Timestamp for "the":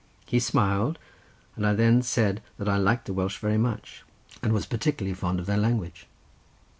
3.05-3.13